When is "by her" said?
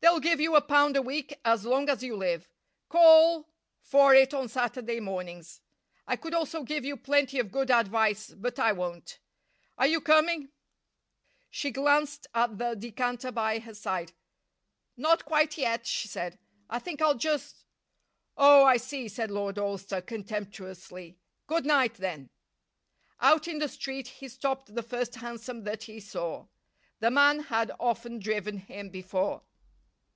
13.32-13.72